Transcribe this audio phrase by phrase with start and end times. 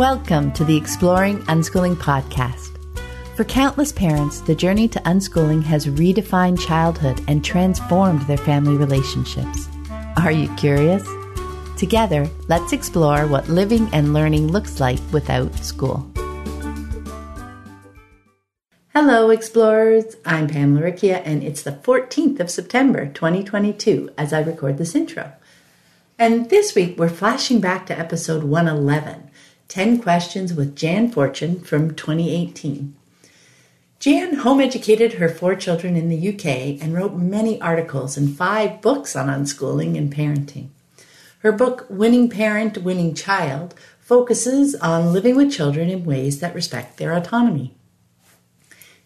[0.00, 2.78] Welcome to the Exploring Unschooling podcast.
[3.36, 9.68] For countless parents, the journey to unschooling has redefined childhood and transformed their family relationships.
[10.16, 11.06] Are you curious?
[11.76, 16.10] Together, let's explore what living and learning looks like without school.
[18.94, 20.16] Hello, explorers.
[20.24, 25.34] I'm Pam Laricchia, and it's the 14th of September, 2022, as I record this intro.
[26.18, 29.29] And this week, we're flashing back to episode 111
[29.70, 32.92] 10 Questions with Jan Fortune from 2018.
[34.00, 38.80] Jan home educated her four children in the UK and wrote many articles and five
[38.80, 40.70] books on unschooling and parenting.
[41.38, 46.98] Her book, Winning Parent, Winning Child, focuses on living with children in ways that respect
[46.98, 47.72] their autonomy.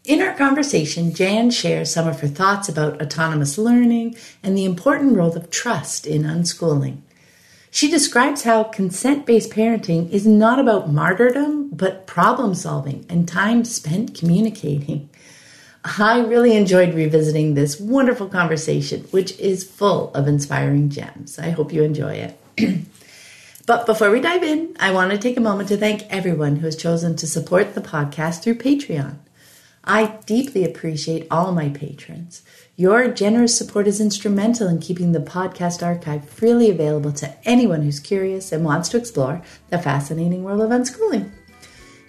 [0.04, 5.15] In our conversation, Jan shares some of her thoughts about autonomous learning and the important
[5.15, 7.02] role of trust in unschooling.
[7.74, 13.65] She describes how consent based parenting is not about martyrdom, but problem solving and time
[13.65, 15.10] spent communicating.
[15.85, 21.37] I really enjoyed revisiting this wonderful conversation, which is full of inspiring gems.
[21.37, 22.85] I hope you enjoy it.
[23.66, 26.66] but before we dive in, I want to take a moment to thank everyone who
[26.66, 29.16] has chosen to support the podcast through Patreon.
[29.87, 32.43] I deeply appreciate all my patrons.
[32.77, 38.01] Your generous support is instrumental in keeping the podcast archive freely available to anyone who's
[38.01, 41.30] curious and wants to explore the fascinating world of unschooling.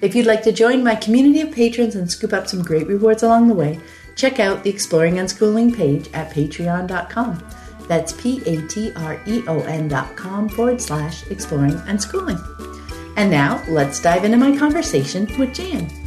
[0.01, 3.23] If you'd like to join my community of patrons and scoop up some great rewards
[3.23, 3.79] along the way,
[4.15, 7.43] check out the Exploring Unschooling page at patreon.com.
[7.87, 12.41] That's P A T R E O N dot com forward slash exploring unschooling.
[13.17, 16.04] And now let's dive into my conversation with Jan.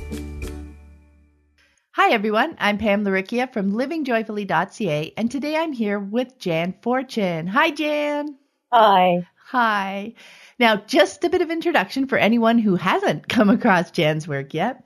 [2.01, 2.55] Hi, everyone.
[2.61, 7.49] I'm Pam Laricchia from livingjoyfully.ca, and today I'm here with Jan Fortune.
[7.49, 8.37] Hi, Jan.
[8.73, 9.27] Hi.
[9.47, 10.15] Hi.
[10.61, 14.85] Now, just a bit of introduction for anyone who hasn't come across Jan's work yet.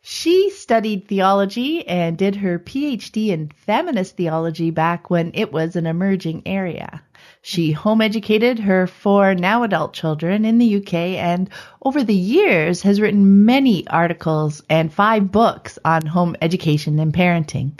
[0.00, 5.86] She studied theology and did her PhD in feminist theology back when it was an
[5.86, 7.02] emerging area.
[7.46, 11.50] She home educated her four now adult children in the UK and
[11.82, 17.72] over the years has written many articles and five books on home education and parenting.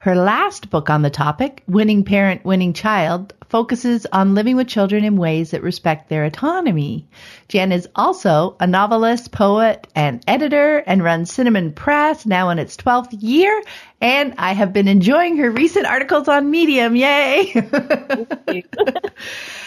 [0.00, 5.04] Her last book on the topic, Winning Parent, Winning Child, focuses on living with children
[5.04, 7.06] in ways that respect their autonomy.
[7.48, 12.76] Jan is also a novelist, poet, and editor and runs Cinnamon Press, now in its
[12.76, 13.62] 12th year.
[14.00, 16.96] And I have been enjoying her recent articles on Medium.
[16.96, 17.52] Yay!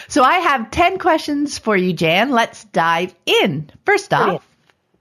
[0.08, 2.30] so I have 10 questions for you, Jan.
[2.30, 3.70] Let's dive in.
[3.84, 4.46] First off,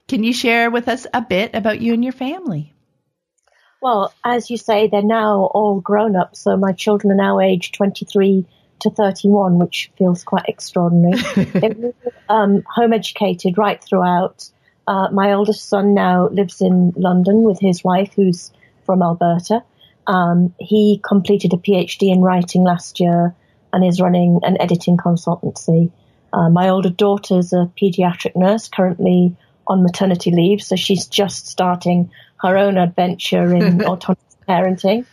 [0.07, 2.73] can you share with us a bit about you and your family?
[3.81, 7.75] Well, as you say, they're now all grown up, so my children are now aged
[7.75, 8.45] 23
[8.81, 11.93] to 31, which feels quite extraordinary.
[12.29, 14.47] Um, home educated right throughout.
[14.87, 18.51] Uh, my oldest son now lives in London with his wife, who's
[18.85, 19.63] from Alberta.
[20.05, 23.33] Um, he completed a PhD in writing last year
[23.73, 25.91] and is running an editing consultancy.
[26.31, 29.35] Uh, my older daughter's a pediatric nurse, currently
[29.67, 32.11] on maternity leave, so she's just starting
[32.41, 35.05] her own adventure in autonomous parenting.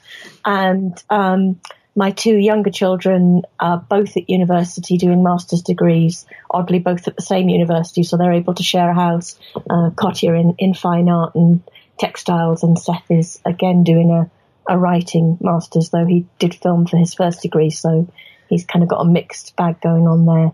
[0.44, 1.60] And um,
[1.96, 7.22] my two younger children are both at university doing master's degrees, oddly both at the
[7.22, 9.38] same university, so they're able to share a house.
[9.56, 11.62] Uh, Kotya in, in fine art and
[11.98, 14.30] textiles, and Seth is again doing a,
[14.72, 18.06] a writing master's, though he did film for his first degree, so
[18.50, 20.52] he's kind of got a mixed bag going on there.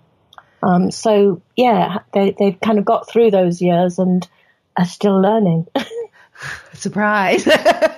[0.62, 4.26] Um, so yeah, they, they've kind of got through those years and
[4.76, 5.66] are still learning.
[6.72, 7.48] Surprise.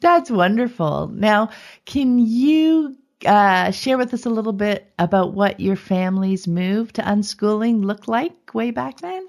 [0.00, 1.08] That's wonderful.
[1.08, 1.50] Now,
[1.84, 2.96] can you
[3.26, 8.08] uh, share with us a little bit about what your family's move to unschooling looked
[8.08, 9.26] like way back then?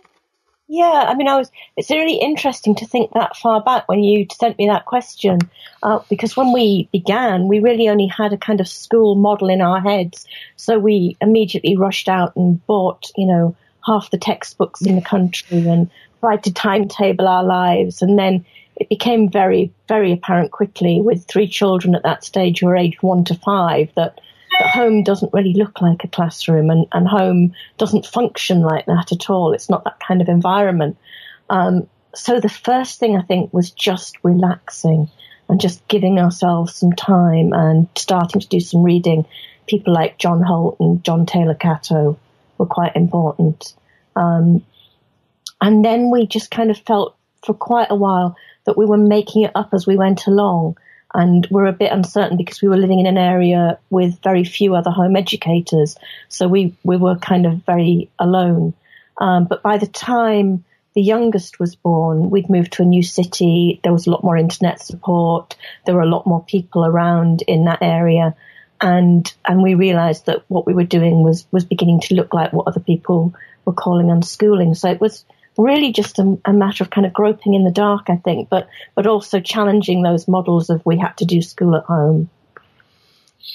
[0.67, 1.51] Yeah, I mean, I was.
[1.77, 5.37] It's really interesting to think that far back when you sent me that question,
[5.83, 9.61] uh, because when we began, we really only had a kind of school model in
[9.61, 10.25] our heads.
[10.55, 13.55] So we immediately rushed out and bought, you know,
[13.85, 18.01] half the textbooks in the country and tried to timetable our lives.
[18.01, 18.43] And then
[18.75, 23.01] it became very, very apparent quickly with three children at that stage who were aged
[23.01, 24.19] one to five that,
[24.59, 29.11] that home doesn't really look like a classroom and, and home doesn't function like that
[29.11, 29.53] at all.
[29.53, 30.97] It's not that kind of environment.
[31.49, 35.09] Um, so the first thing I think was just relaxing
[35.47, 39.25] and just giving ourselves some time and starting to do some reading.
[39.67, 42.17] People like John Holt and John Taylor Gatto
[42.57, 43.73] were quite important.
[44.16, 44.66] Um,
[45.61, 48.35] and then we just kind of felt for quite a while
[48.66, 50.78] that we were making it up as we went along.
[51.14, 54.76] And we're a bit uncertain because we were living in an area with very few
[54.76, 55.96] other home educators.
[56.28, 58.73] So we, we were kind of very alone.
[59.17, 63.79] Um, but by the time the youngest was born, we'd moved to a new city.
[63.84, 65.56] There was a lot more internet support.
[65.85, 68.35] There were a lot more people around in that area.
[68.82, 72.52] And, and we realized that what we were doing was, was beginning to look like
[72.52, 73.34] what other people
[73.64, 74.76] were calling unschooling.
[74.76, 75.23] So it was
[75.57, 78.67] really just a, a matter of kind of groping in the dark, I think, but,
[78.96, 82.29] but also challenging those models of we had to do school at home.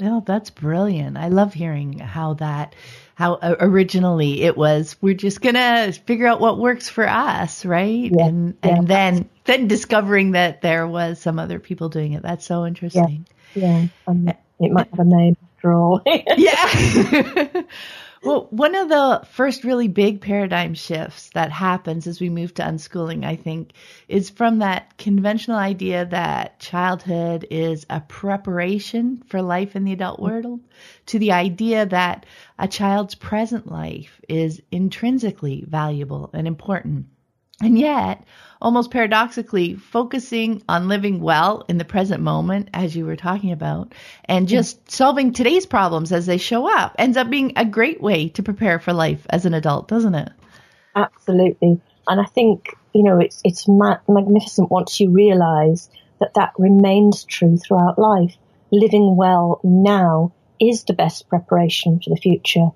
[0.00, 1.17] Well, that's brilliant.
[1.17, 2.75] I love hearing how that,
[3.14, 8.11] how originally it was, we're just gonna figure out what works for us, right?
[8.11, 8.76] Yeah, and, yeah.
[8.76, 12.23] and then, then discovering that there was some other people doing it.
[12.23, 13.26] That's so interesting.
[13.55, 13.81] Yeah.
[13.81, 13.87] yeah.
[14.06, 14.29] Um,
[14.61, 16.02] it might have a name after all.
[16.06, 17.62] yeah.
[18.22, 22.62] Well, one of the first really big paradigm shifts that happens as we move to
[22.62, 23.72] unschooling, I think,
[24.08, 30.20] is from that conventional idea that childhood is a preparation for life in the adult
[30.20, 30.61] world
[31.06, 32.26] to the idea that
[32.58, 37.06] a child's present life is intrinsically valuable and important.
[37.62, 38.25] And yet,
[38.62, 43.93] almost paradoxically, focusing on living well in the present moment, as you were talking about,
[44.25, 48.29] and just solving today's problems as they show up ends up being a great way
[48.31, 50.33] to prepare for life as an adult, doesn't it?
[50.97, 51.81] Absolutely.
[52.09, 57.25] And I think, you know, it's, it's ma- magnificent once you realize that that remains
[57.25, 58.37] true throughout life.
[58.73, 62.69] Living well now is the best preparation for the future.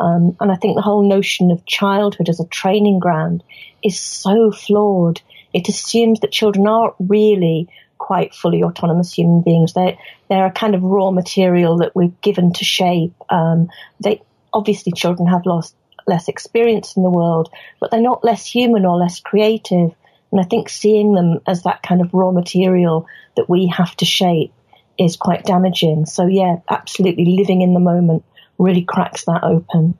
[0.00, 3.42] Um, and I think the whole notion of childhood as a training ground
[3.82, 5.20] is so flawed.
[5.52, 7.68] It assumes that children aren't really
[7.98, 9.74] quite fully autonomous human beings.
[9.74, 9.96] They're,
[10.28, 13.14] they're a kind of raw material that we're given to shape.
[13.30, 13.68] Um,
[14.00, 14.22] they,
[14.52, 15.74] obviously children have lost
[16.06, 17.48] less experience in the world,
[17.80, 19.94] but they're not less human or less creative.
[20.32, 23.06] And I think seeing them as that kind of raw material
[23.36, 24.52] that we have to shape
[24.98, 26.06] is quite damaging.
[26.06, 28.24] So yeah, absolutely living in the moment
[28.62, 29.98] really cracks that open.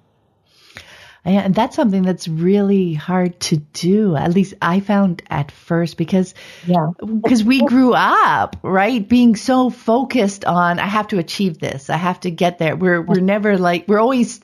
[1.25, 4.17] Yeah, And that's something that's really hard to do.
[4.17, 6.35] At least I found at first because,
[6.67, 6.89] yeah,
[7.23, 9.09] because we grew up, right?
[9.09, 11.91] Being so focused on, I have to achieve this.
[11.91, 12.75] I have to get there.
[12.75, 14.41] We're, we're never like, we're always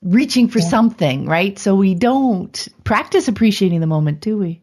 [0.00, 0.68] reaching for yeah.
[0.68, 1.58] something, right?
[1.58, 4.62] So we don't practice appreciating the moment, do we?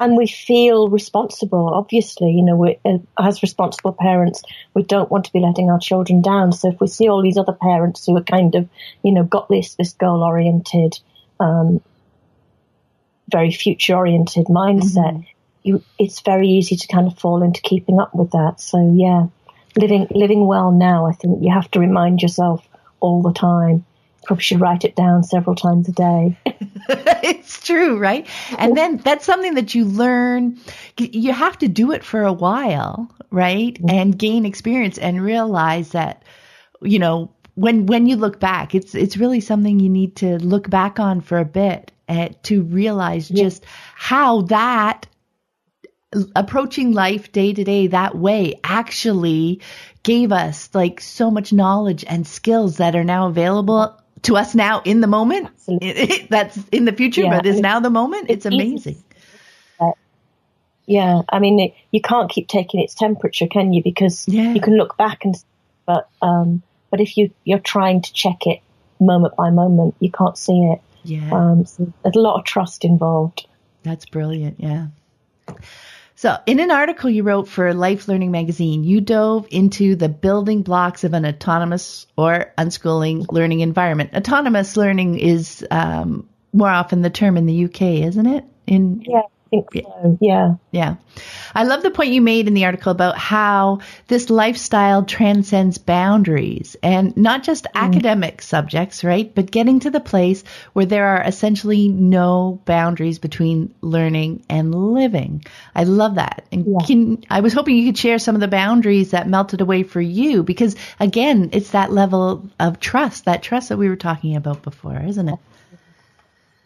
[0.00, 1.68] And we feel responsible.
[1.68, 4.42] Obviously, you know, we, uh, as responsible parents,
[4.72, 6.52] we don't want to be letting our children down.
[6.52, 8.68] So if we see all these other parents who are kind of,
[9.04, 10.98] you know, got this this goal oriented,
[11.38, 11.82] um,
[13.30, 15.22] very future oriented mindset, mm-hmm.
[15.64, 18.58] you, it's very easy to kind of fall into keeping up with that.
[18.58, 19.26] So yeah,
[19.76, 22.66] living living well now, I think you have to remind yourself
[23.00, 23.84] all the time
[24.24, 26.38] probably should write it down several times a day.
[26.46, 28.26] it's true, right?
[28.58, 30.58] And then that's something that you learn.
[30.98, 33.74] You have to do it for a while, right?
[33.74, 33.90] Mm-hmm.
[33.90, 36.24] And gain experience and realize that,
[36.82, 40.70] you know, when when you look back, it's it's really something you need to look
[40.70, 43.64] back on for a bit and to realize just
[43.94, 45.06] how that
[46.34, 49.60] approaching life day to day that way actually
[50.02, 54.82] gave us like so much knowledge and skills that are now available to us now
[54.84, 55.48] in the moment.
[56.30, 58.26] That's in the future, yeah, but is now the moment.
[58.30, 59.02] It's, it's amazing.
[60.90, 63.80] Yeah, I mean, it, you can't keep taking its temperature, can you?
[63.80, 64.52] Because yeah.
[64.52, 65.36] you can look back and,
[65.86, 68.60] but um, but if you you're trying to check it
[68.98, 70.80] moment by moment, you can't see it.
[71.04, 73.46] Yeah, um, so there's a lot of trust involved.
[73.84, 74.56] That's brilliant.
[74.58, 74.88] Yeah.
[76.20, 80.60] So, in an article you wrote for Life Learning magazine, you dove into the building
[80.60, 84.10] blocks of an autonomous or unschooling learning environment.
[84.14, 88.44] Autonomous learning is um, more often the term in the UK, isn't it?
[88.66, 90.18] In yeah, think so.
[90.20, 90.56] Yeah.
[90.72, 90.96] Yeah.
[91.54, 96.76] I love the point you made in the article about how this lifestyle transcends boundaries
[96.82, 97.70] and not just mm.
[97.74, 99.34] academic subjects, right?
[99.34, 105.44] But getting to the place where there are essentially no boundaries between learning and living.
[105.74, 106.44] I love that.
[106.52, 106.86] And yeah.
[106.86, 110.00] can, I was hoping you could share some of the boundaries that melted away for
[110.00, 114.62] you because again, it's that level of trust, that trust that we were talking about
[114.62, 115.38] before, isn't it?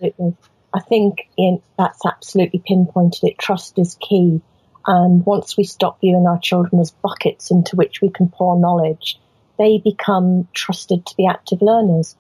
[0.03, 0.37] Absolutely.
[0.75, 3.39] I think in, that's absolutely pinpointed it.
[3.39, 4.41] Trust is key.
[4.87, 9.19] And once we stop viewing our children as buckets into which we can pour knowledge,
[9.59, 12.17] they become trusted to be active learners.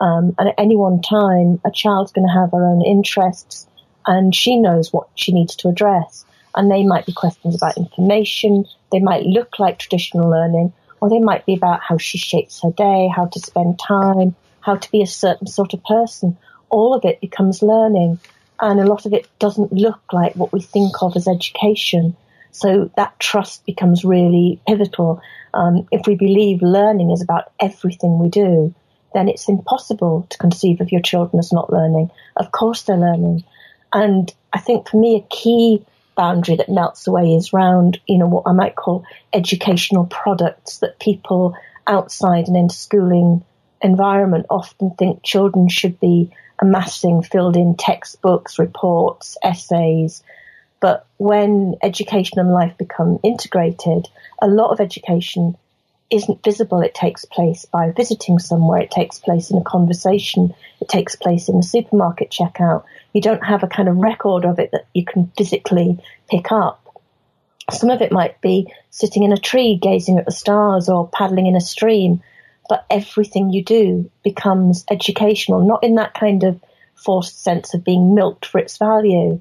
[0.00, 3.66] Um, and at any one time, a child's going to have her own interests
[4.06, 6.24] and she knows what she needs to address.
[6.54, 8.64] And they might be questions about information.
[8.90, 12.72] They might look like traditional learning or they might be about how she shapes her
[12.72, 16.36] day, how to spend time, how to be a certain sort of person
[16.70, 18.18] all of it becomes learning
[18.60, 22.16] and a lot of it doesn't look like what we think of as education.
[22.50, 25.20] So that trust becomes really pivotal.
[25.54, 28.74] Um, if we believe learning is about everything we do,
[29.14, 32.10] then it's impossible to conceive of your children as not learning.
[32.36, 33.44] Of course they're learning.
[33.92, 35.84] And I think for me, a key
[36.16, 40.98] boundary that melts away is around, you know, what I might call educational products that
[40.98, 43.44] people outside and in schooling
[43.82, 46.30] environment often think children should be
[46.60, 50.22] amassing filled in textbooks, reports, essays.
[50.80, 54.08] But when education and life become integrated,
[54.40, 55.56] a lot of education
[56.10, 56.80] isn't visible.
[56.80, 58.80] It takes place by visiting somewhere.
[58.80, 60.54] It takes place in a conversation.
[60.80, 62.84] It takes place in a supermarket checkout.
[63.12, 65.98] You don't have a kind of record of it that you can physically
[66.30, 66.84] pick up.
[67.70, 71.46] Some of it might be sitting in a tree gazing at the stars or paddling
[71.46, 72.22] in a stream,
[72.68, 76.60] but everything you do becomes educational, not in that kind of
[76.94, 79.40] forced sense of being milked for its value,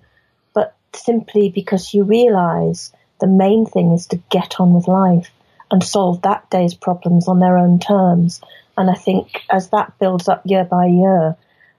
[0.53, 5.29] but simply because you realize the main thing is to get on with life
[5.71, 8.41] and solve that day's problems on their own terms.
[8.77, 11.35] And I think as that builds up year by year,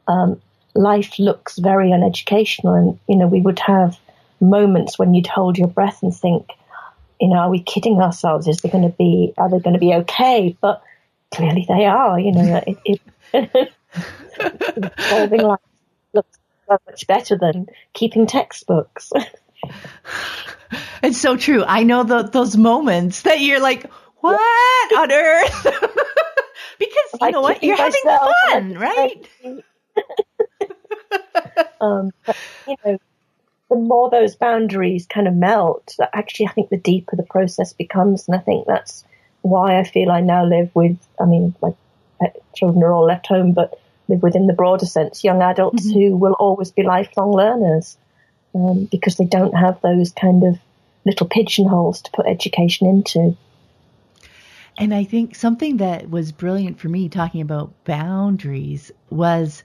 [0.09, 0.41] um,
[0.75, 2.75] life looks very uneducational.
[2.75, 3.99] And, you know, we would have
[4.41, 6.51] moments when you'd hold your breath and think,
[7.21, 8.47] you know, are we kidding ourselves?
[8.47, 10.57] Is there going to be, are they going to be okay?
[10.61, 10.83] But
[11.35, 13.01] clearly they are, you know, it,
[13.33, 13.73] it
[15.09, 15.61] solving life
[16.13, 19.13] looks so much better than keeping textbooks.
[21.03, 21.65] It's so true.
[21.65, 25.63] I know the, those moments that you're like, what on earth?
[26.79, 27.63] because you I know what?
[27.63, 29.29] You're having fun, right?
[31.81, 32.99] um, but, you know,
[33.71, 38.27] the more those boundaries kind of melt, actually, I think the deeper the process becomes.
[38.27, 39.05] And I think that's
[39.49, 41.73] why I feel I now live with, I mean, my
[42.55, 43.79] children are all left home, but
[44.09, 45.99] live within the broader sense, young adults mm-hmm.
[45.99, 47.97] who will always be lifelong learners
[48.55, 50.59] um, because they don't have those kind of
[51.05, 53.37] little pigeonholes to put education into.
[54.79, 59.65] And I think something that was brilliant for me talking about boundaries was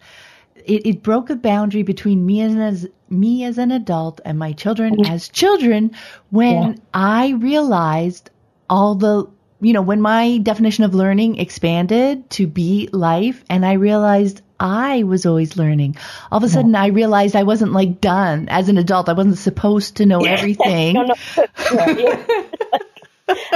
[0.65, 4.95] it, it broke a boundary between me as me as an adult and my children
[4.95, 5.11] mm-hmm.
[5.11, 5.91] as children
[6.31, 6.75] when yeah.
[6.93, 8.31] I realized
[8.69, 9.27] all the
[9.63, 15.03] you know when my definition of learning expanded to be life and I realized I
[15.03, 15.97] was always learning.
[16.31, 19.09] All of a sudden, I realized I wasn't like done as an adult.
[19.09, 20.95] I wasn't supposed to know everything.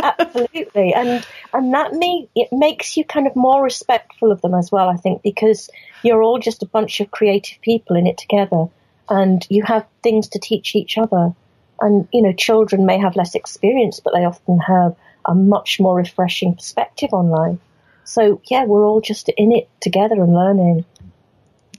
[0.03, 4.71] Absolutely, and and that me it makes you kind of more respectful of them as
[4.71, 4.89] well.
[4.89, 5.69] I think because
[6.03, 8.65] you're all just a bunch of creative people in it together,
[9.09, 11.33] and you have things to teach each other.
[11.79, 15.95] And you know, children may have less experience, but they often have a much more
[15.95, 17.59] refreshing perspective on life.
[18.03, 20.85] So yeah, we're all just in it together and learning.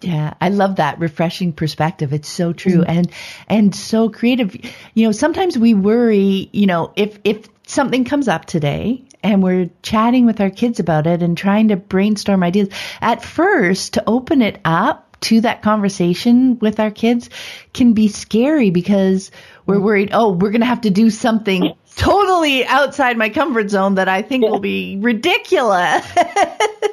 [0.00, 2.12] Yeah, I love that refreshing perspective.
[2.12, 2.90] It's so true mm-hmm.
[2.90, 3.12] and
[3.49, 4.55] and so creative.
[4.95, 9.71] You know, sometimes we worry, you know, if if something comes up today and we're
[9.83, 12.69] chatting with our kids about it and trying to brainstorm ideas,
[13.00, 17.31] at first to open it up to that conversation with our kids
[17.73, 19.31] can be scary because
[19.67, 23.97] we're worried, oh, we're going to have to do something totally outside my comfort zone
[23.97, 26.07] that I think will be ridiculous.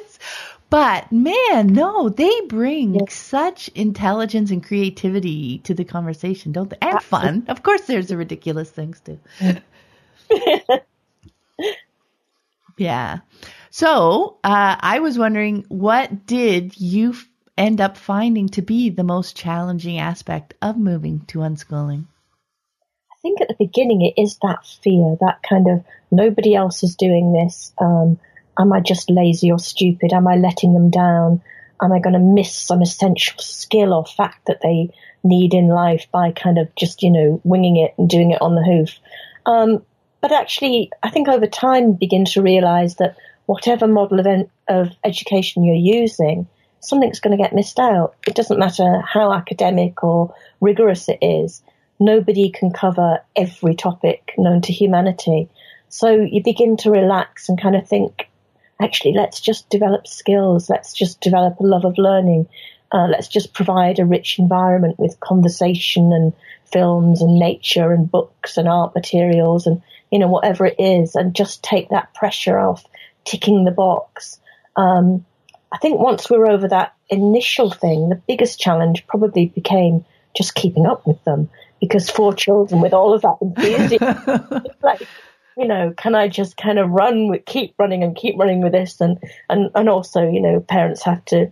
[0.68, 6.78] But man, no, they bring such intelligence and creativity to the conversation, don't they?
[6.82, 7.44] And fun.
[7.48, 9.20] Of course, there's the ridiculous things too.
[12.76, 13.18] yeah.
[13.70, 17.14] So uh, I was wondering, what did you
[17.56, 22.04] end up finding to be the most challenging aspect of moving to unschooling?
[23.12, 26.94] I think at the beginning it is that fear, that kind of nobody else is
[26.96, 27.72] doing this.
[27.78, 28.18] Um,
[28.58, 30.12] am I just lazy or stupid?
[30.12, 31.42] Am I letting them down?
[31.82, 34.90] Am I going to miss some essential skill or fact that they
[35.24, 38.54] need in life by kind of just, you know, winging it and doing it on
[38.54, 38.98] the hoof?
[39.44, 39.82] Um,
[40.20, 44.90] but actually, I think over time begin to realize that whatever model of, en- of
[45.04, 46.48] education you're using,
[46.80, 48.14] something's going to get missed out.
[48.26, 51.62] It doesn't matter how academic or rigorous it is.
[51.98, 55.48] Nobody can cover every topic known to humanity.
[55.88, 58.28] So you begin to relax and kind of think,
[58.80, 60.68] actually, let's just develop skills.
[60.68, 62.48] Let's just develop a love of learning.
[62.92, 66.32] Uh, let's just provide a rich environment with conversation and
[66.70, 71.34] films and nature and books and art materials and, you know, whatever it is and
[71.34, 72.84] just take that pressure off
[73.24, 74.38] ticking the box.
[74.76, 75.24] Um,
[75.72, 80.04] I think once we're over that initial thing, the biggest challenge probably became
[80.36, 81.48] just keeping up with them
[81.80, 85.02] because four children with all of that enthusiasm, like
[85.56, 88.72] you know, can I just kind of run with, keep running and keep running with
[88.72, 89.00] this?
[89.00, 89.18] And,
[89.48, 91.50] and, and also, you know, parents have to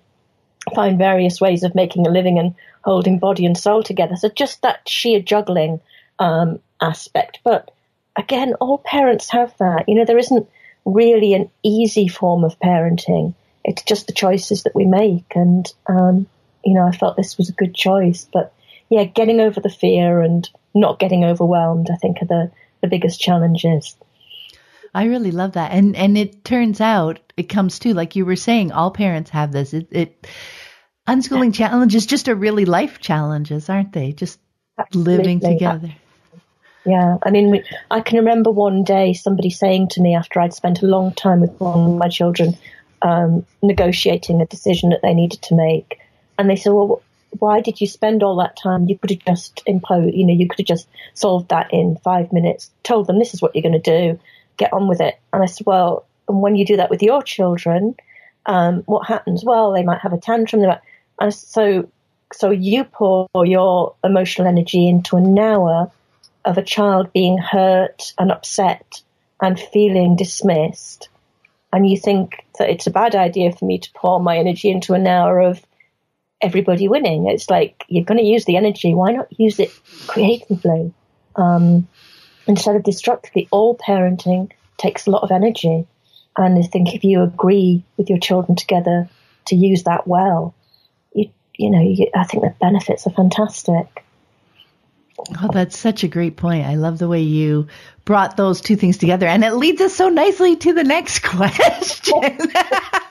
[0.74, 2.54] find various ways of making a living and
[2.84, 4.16] holding body and soul together.
[4.16, 5.80] So just that sheer juggling,
[6.18, 7.38] um, aspect.
[7.44, 7.70] But
[8.14, 9.88] again, all parents have that.
[9.88, 10.48] You know, there isn't
[10.84, 13.34] really an easy form of parenting.
[13.64, 15.32] It's just the choices that we make.
[15.34, 16.26] And, um,
[16.64, 18.28] you know, I felt this was a good choice.
[18.32, 18.52] But
[18.90, 22.52] yeah, getting over the fear and not getting overwhelmed, I think are the,
[22.82, 23.96] the biggest challenges.
[24.94, 25.72] I really love that.
[25.72, 29.50] And and it turns out it comes to like you were saying, all parents have
[29.50, 29.74] this.
[29.74, 30.26] It, it
[31.08, 34.12] unschooling challenges just are really life challenges, aren't they?
[34.12, 34.38] Just
[34.78, 35.16] Absolutely.
[35.16, 35.94] living together.
[36.86, 40.52] Yeah, I mean, we, I can remember one day somebody saying to me after I'd
[40.52, 42.56] spent a long time with one of my children,
[43.04, 46.00] um, negotiating a decision that they needed to make,
[46.38, 47.02] and they said, "Well,
[47.38, 48.88] why did you spend all that time?
[48.88, 52.32] You could have just imposed, you know, you could have just solved that in five
[52.32, 52.70] minutes.
[52.82, 54.18] Told them this is what you're going to do,
[54.56, 57.22] get on with it." And I said, "Well, and when you do that with your
[57.22, 57.94] children,
[58.46, 59.44] um, what happens?
[59.44, 60.62] Well, they might have a tantrum.
[60.62, 60.80] They might,
[61.20, 61.88] and so,
[62.32, 65.92] so you pour your emotional energy into an hour."
[66.44, 69.02] of a child being hurt and upset
[69.40, 71.08] and feeling dismissed,
[71.74, 74.94] and you think that it's a bad idea for me to pour my energy into
[74.94, 75.60] an hour of
[76.40, 77.26] everybody winning.
[77.26, 78.94] It's like you're going to use the energy.
[78.94, 79.72] Why not use it
[80.06, 80.94] creatively
[81.34, 81.88] um,
[82.46, 83.48] instead of destructively?
[83.50, 85.84] All parenting takes a lot of energy,
[86.36, 89.08] and I think if you agree with your children together
[89.46, 90.54] to use that well,
[91.12, 94.04] you you know you, I think the benefits are fantastic.
[95.18, 96.66] Oh, that's such a great point.
[96.66, 97.68] I love the way you
[98.04, 99.26] brought those two things together.
[99.26, 102.38] And it leads us so nicely to the next question.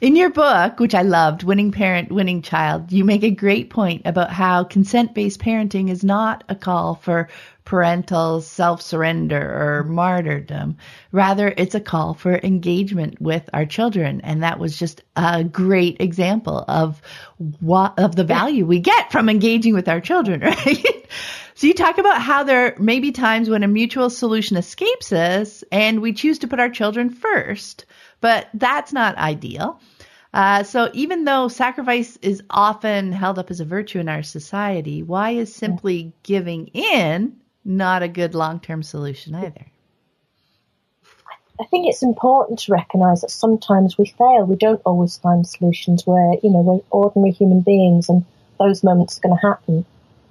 [0.00, 4.02] In your book, which I loved, Winning Parent, Winning Child, you make a great point
[4.04, 7.28] about how consent based parenting is not a call for
[7.64, 10.76] parental self surrender or martyrdom.
[11.12, 14.20] Rather, it's a call for engagement with our children.
[14.22, 17.00] And that was just a great example of
[17.60, 21.06] what, of the value we get from engaging with our children, right?
[21.54, 25.62] So you talk about how there may be times when a mutual solution escapes us
[25.70, 27.84] and we choose to put our children first,
[28.22, 29.78] but that's not ideal.
[30.32, 35.02] Uh, so even though sacrifice is often held up as a virtue in our society,
[35.02, 39.66] why is simply giving in not a good long-term solution either?
[41.60, 44.46] I think it's important to recognise that sometimes we fail.
[44.46, 48.24] We don't always find solutions where, you know, we're ordinary human beings and
[48.58, 49.84] those moments are going to happen.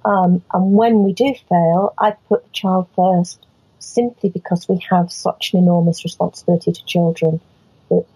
[0.04, 3.46] Um, and when we do fail, I put the child first
[3.78, 7.40] simply because we have such an enormous responsibility to children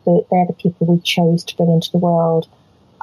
[0.05, 2.49] that, they're the people we chose to bring into the world.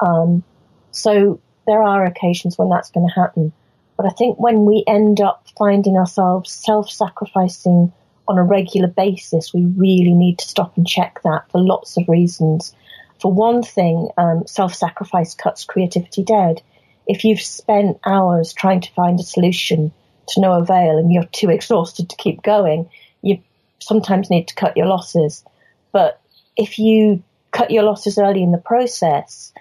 [0.01, 0.43] Um,
[0.91, 3.53] so there are occasions when that's going to happen.
[3.97, 7.93] But I think when we end up finding ourselves self-sacrificing
[8.27, 12.07] on a regular basis, we really need to stop and check that for lots of
[12.07, 12.75] reasons.
[13.21, 16.62] For one thing, um, self-sacrifice cuts creativity dead.
[17.07, 19.91] If you've spent hours trying to find a solution
[20.29, 22.89] to no avail and you're too exhausted to keep going,
[23.21, 23.39] you
[23.79, 25.43] sometimes need to cut your losses.
[25.91, 26.19] But
[26.55, 29.53] if you cut your losses early in the process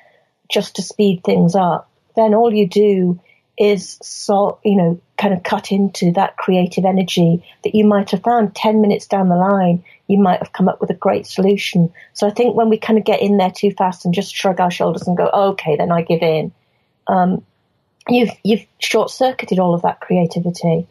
[0.51, 3.21] just to speed things up, then all you do
[3.59, 8.23] is so, you know, kind of cut into that creative energy that you might have
[8.23, 9.85] found 10 minutes down the line.
[10.09, 11.93] You might have come up with a great solution.
[12.13, 14.59] So I think when we kind of get in there too fast and just shrug
[14.59, 16.53] our shoulders and go, okay, then I give in,
[17.07, 17.45] um,
[18.09, 20.87] you've, you've short circuited all of that creativity.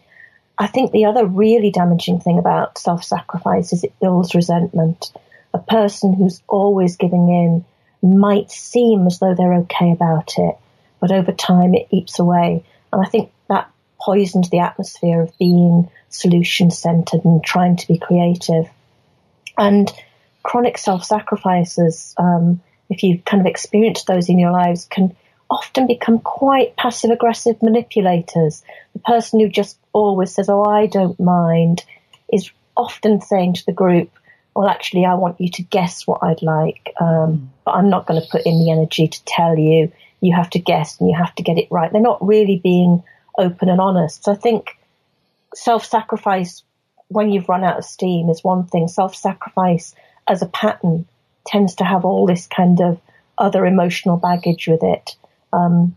[0.57, 5.11] I think the other really damaging thing about self sacrifice is it builds resentment
[5.53, 7.65] a person who's always giving in
[8.17, 10.57] might seem as though they're okay about it,
[10.99, 12.63] but over time it eats away.
[12.91, 17.97] And I think that poisons the atmosphere of being solution centered and trying to be
[17.97, 18.67] creative.
[19.57, 19.91] And
[20.43, 25.15] chronic self sacrifices, um, if you've kind of experienced those in your lives, can
[25.49, 28.63] often become quite passive aggressive manipulators.
[28.93, 31.83] The person who just always says, Oh, I don't mind,
[32.31, 34.09] is often saying to the group,
[34.55, 38.21] well, actually, I want you to guess what I'd like, um, but I'm not going
[38.21, 39.91] to put in the energy to tell you.
[40.19, 41.91] You have to guess and you have to get it right.
[41.91, 43.03] They're not really being
[43.37, 44.23] open and honest.
[44.23, 44.77] So I think
[45.55, 46.63] self-sacrifice
[47.07, 48.87] when you've run out of steam is one thing.
[48.87, 49.95] Self-sacrifice
[50.27, 51.07] as a pattern
[51.45, 52.99] tends to have all this kind of
[53.37, 55.15] other emotional baggage with it.
[55.51, 55.95] Um,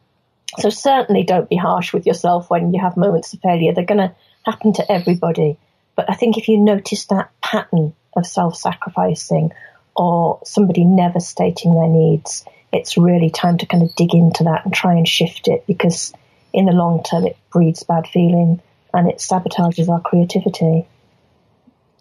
[0.59, 3.75] so certainly don't be harsh with yourself when you have moments of failure.
[3.75, 4.15] They're going to
[4.47, 5.59] happen to everybody.
[5.97, 9.53] But I think if you notice that pattern of self-sacrificing
[9.97, 14.65] or somebody never stating their needs, it's really time to kind of dig into that
[14.65, 16.13] and try and shift it because
[16.53, 18.61] in the long term it breeds bad feeling
[18.93, 20.87] and it sabotages our creativity.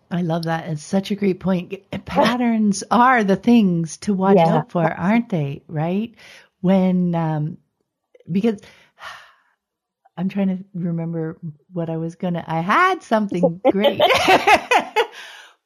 [0.09, 0.69] I love that.
[0.69, 1.73] It's such a great point.
[2.05, 4.57] Patterns are the things to watch yeah.
[4.57, 5.63] out for, aren't they?
[5.67, 6.13] Right?
[6.61, 7.57] When, um,
[8.31, 8.61] because
[10.17, 11.39] I'm trying to remember
[11.71, 14.01] what I was gonna, I had something great.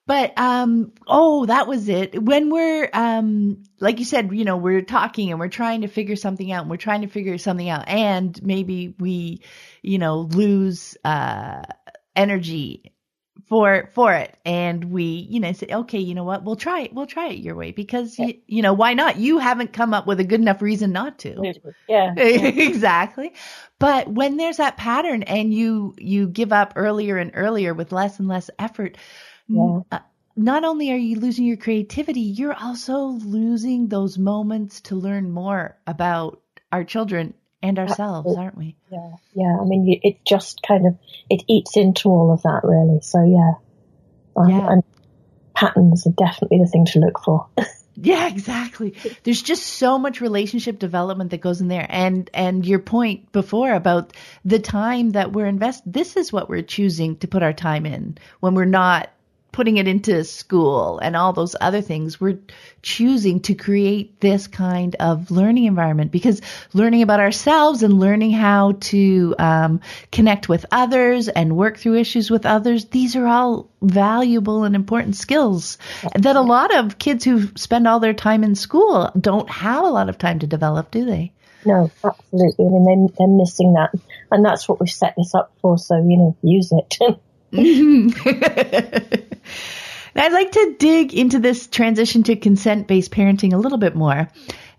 [0.08, 2.22] But um oh, that was it.
[2.24, 6.16] When we're um like you said, you know, we're talking and we're trying to figure
[6.16, 9.42] something out and we're trying to figure something out and maybe we,
[9.82, 11.64] you know, lose uh
[12.16, 12.94] energy
[13.46, 14.38] for for it.
[14.46, 16.44] And we you know say okay you know what?
[16.44, 16.94] We'll try it.
[16.94, 19.18] We'll try it your way because you, you know why not?
[19.18, 21.54] You haven't come up with a good enough reason not to.
[21.88, 22.16] Yeah, yeah.
[22.18, 23.34] exactly.
[23.80, 28.20] But when there's that pattern and you you give up earlier and earlier with less
[28.20, 28.98] and less effort
[29.48, 29.80] yeah.
[29.92, 30.00] Uh,
[30.36, 35.78] not only are you losing your creativity, you're also losing those moments to learn more
[35.88, 38.44] about our children and ourselves, Absolutely.
[38.44, 38.76] aren't we?
[38.92, 39.58] Yeah, yeah.
[39.60, 40.98] I mean, it just kind of
[41.30, 43.02] it eats into all of that, really.
[43.02, 43.54] So yeah,
[44.36, 44.72] um, yeah.
[44.72, 44.84] And
[45.56, 47.48] patterns are definitely the thing to look for.
[47.96, 48.94] yeah, exactly.
[49.24, 53.74] There's just so much relationship development that goes in there, and and your point before
[53.74, 54.14] about
[54.46, 55.84] the time that we're invest.
[55.86, 59.10] This is what we're choosing to put our time in when we're not
[59.58, 62.22] putting it into school and all those other things.
[62.22, 62.38] We're
[62.84, 66.44] choosing to create this kind of learning environment because
[66.76, 72.30] learning about ourselves and learning how to um, connect with others and work through issues
[72.30, 75.80] with others, these are all valuable and important skills
[76.14, 79.90] that a lot of kids who spend all their time in school don't have a
[79.90, 81.34] lot of time to develop, do they?
[81.66, 82.64] No, absolutely.
[82.64, 83.90] I mean, they, they're missing that.
[84.30, 85.80] And that's what we've set this up for.
[85.80, 87.00] So, you know, use it.
[87.52, 89.24] Mm-hmm.
[90.18, 94.30] I'd like to dig into this transition to consent based parenting a little bit more.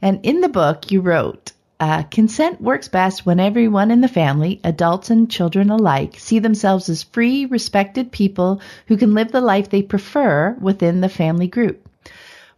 [0.02, 4.60] And in the book, you wrote, uh, consent works best when everyone in the family,
[4.64, 9.70] adults and children alike, see themselves as free, respected people who can live the life
[9.70, 11.88] they prefer within the family group.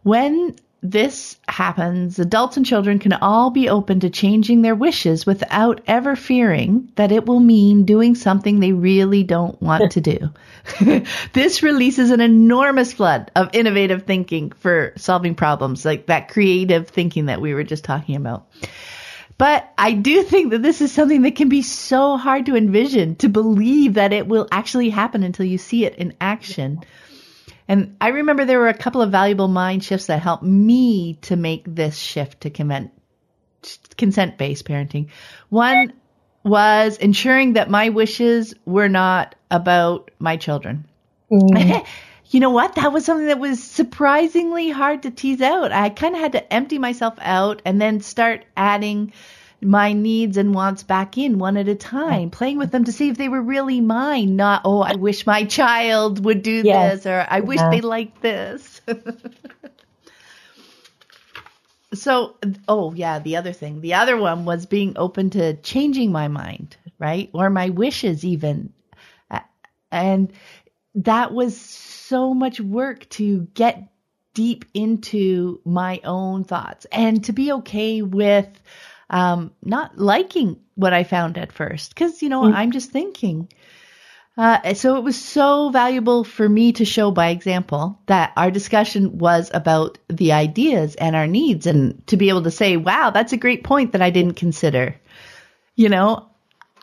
[0.01, 5.81] When this happens, adults and children can all be open to changing their wishes without
[5.85, 10.31] ever fearing that it will mean doing something they really don't want to do.
[11.33, 17.27] this releases an enormous flood of innovative thinking for solving problems, like that creative thinking
[17.27, 18.47] that we were just talking about.
[19.37, 23.15] But I do think that this is something that can be so hard to envision,
[23.17, 26.81] to believe that it will actually happen until you see it in action.
[27.67, 31.35] And I remember there were a couple of valuable mind shifts that helped me to
[31.35, 32.49] make this shift to
[33.97, 35.07] consent based parenting.
[35.49, 35.93] One
[36.43, 40.85] was ensuring that my wishes were not about my children.
[41.31, 41.85] Mm.
[42.31, 42.75] you know what?
[42.75, 45.71] That was something that was surprisingly hard to tease out.
[45.71, 49.13] I kind of had to empty myself out and then start adding
[49.61, 53.09] my needs and wants back in one at a time, playing with them to see
[53.09, 57.03] if they were really mine, not, oh, I wish my child would do yes.
[57.03, 57.69] this or I wish yeah.
[57.69, 58.81] they liked this.
[61.93, 62.35] so,
[62.67, 63.81] oh, yeah, the other thing.
[63.81, 67.29] The other one was being open to changing my mind, right?
[67.33, 68.73] Or my wishes, even.
[69.91, 70.31] And
[70.95, 73.89] that was so much work to get
[74.33, 78.47] deep into my own thoughts and to be okay with
[79.11, 82.53] um, not liking what I found at first because, you know, mm.
[82.53, 83.49] I'm just thinking.
[84.37, 89.17] Uh, so it was so valuable for me to show by example that our discussion
[89.17, 93.33] was about the ideas and our needs and to be able to say, wow, that's
[93.33, 94.95] a great point that I didn't consider.
[95.75, 96.29] You know,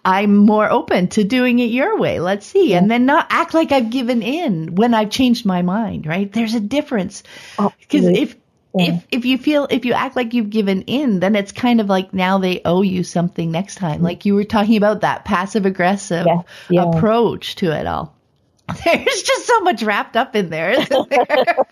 [0.04, 2.20] I'm more open to doing it your way.
[2.20, 2.70] Let's see.
[2.70, 2.78] Yeah.
[2.78, 6.30] And then not act like I've given in when I've changed my mind, right?
[6.30, 7.22] There's a difference.
[7.56, 8.36] Because oh, if
[8.74, 11.88] if if you feel if you act like you've given in, then it's kind of
[11.88, 14.02] like now they owe you something next time.
[14.02, 16.42] Like you were talking about that passive aggressive yeah.
[16.68, 16.90] Yeah.
[16.90, 18.14] approach to it all.
[18.84, 21.26] There's just so much wrapped up in there, isn't there?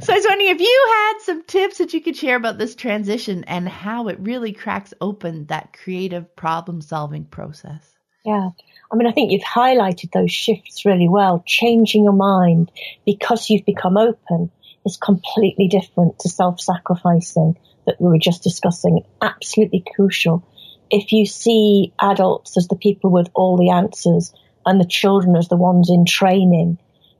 [0.00, 2.74] so I was wondering if you had some tips that you could share about this
[2.74, 7.80] transition and how it really cracks open that creative problem solving process.
[8.26, 8.50] Yeah.
[8.92, 12.70] I mean, I think you've highlighted those shifts really well, changing your mind
[13.06, 14.50] because you've become open
[14.88, 19.04] is completely different to self-sacrificing that we were just discussing.
[19.22, 20.42] Absolutely crucial.
[20.90, 24.32] If you see adults as the people with all the answers
[24.64, 26.78] and the children as the ones in training,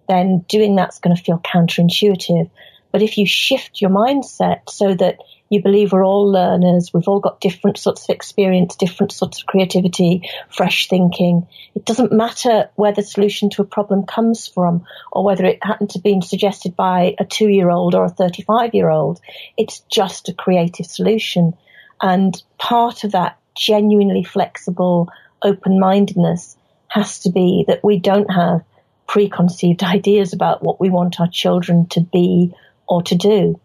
[0.08, 2.50] then doing that's going to feel counterintuitive.
[2.90, 5.18] But if you shift your mindset so that
[5.50, 9.46] you believe we're all learners, we've all got different sorts of experience, different sorts of
[9.46, 11.46] creativity, fresh thinking.
[11.74, 15.90] It doesn't matter where the solution to a problem comes from or whether it happened
[15.90, 19.20] to be suggested by a two year old or a 35 year old.
[19.56, 21.54] It's just a creative solution.
[22.02, 25.08] And part of that genuinely flexible
[25.42, 26.56] open mindedness
[26.88, 28.64] has to be that we don't have
[29.06, 32.54] preconceived ideas about what we want our children to be
[32.86, 33.58] or to do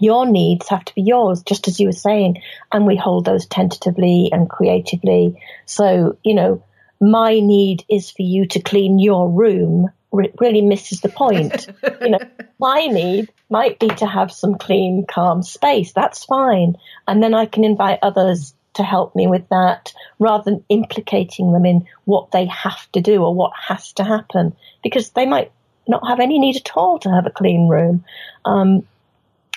[0.00, 2.42] your needs have to be yours, just as you were saying.
[2.72, 5.42] And we hold those tentatively and creatively.
[5.66, 6.62] So, you know,
[7.00, 11.68] my need is for you to clean your room re- really misses the point.
[12.00, 12.18] you know,
[12.58, 15.92] my need might be to have some clean, calm space.
[15.92, 16.76] That's fine.
[17.06, 21.66] And then I can invite others to help me with that rather than implicating them
[21.66, 25.50] in what they have to do or what has to happen because they might
[25.88, 28.04] not have any need at all to have a clean room.
[28.44, 28.86] Um,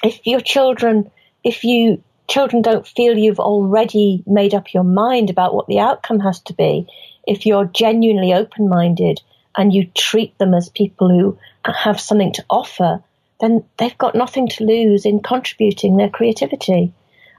[0.03, 1.11] if your children,
[1.43, 6.19] if you children don't feel you've already made up your mind about what the outcome
[6.19, 6.87] has to be,
[7.27, 9.21] if you're genuinely open minded
[9.57, 13.03] and you treat them as people who have something to offer,
[13.41, 16.93] then they've got nothing to lose in contributing their creativity.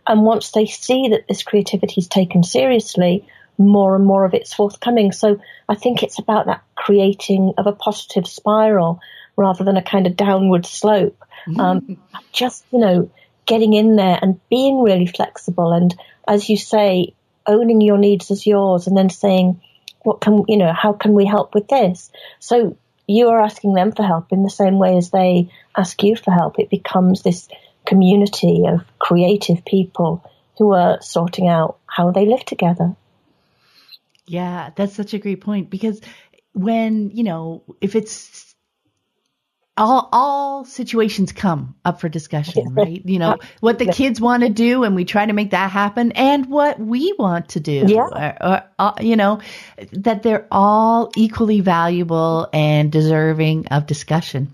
[0.07, 3.27] And once they see that this creativity is taken seriously,
[3.59, 5.13] more and more of it's forthcoming.
[5.13, 9.01] So I think it's about that creating of a positive spiral
[9.37, 11.23] rather than a kind of downward slope.
[11.47, 11.61] Mm-hmm.
[11.61, 11.97] Um,
[12.33, 13.11] just, you know,
[13.47, 15.73] getting in there and being really flexible.
[15.73, 15.95] And
[16.27, 17.15] as you say,
[17.47, 19.61] owning your needs as yours and then saying,
[20.03, 22.11] what can, you know, how can we help with this?
[22.39, 26.17] So you are asking them for help in the same way as they ask you
[26.17, 26.59] for help.
[26.59, 27.49] It becomes this
[27.85, 30.25] community of creative people
[30.59, 32.95] who are sorting out how they live together.
[34.27, 36.01] Yeah, that's such a great point because
[36.53, 38.52] when, you know, if it's
[39.83, 43.03] all all situations come up for discussion, right?
[43.05, 46.13] You know, what the kids want to do and we try to make that happen
[46.13, 47.85] and what we want to do.
[47.87, 48.01] Yeah.
[48.01, 49.41] Or, or, uh, you know,
[49.93, 54.53] that they're all equally valuable and deserving of discussion.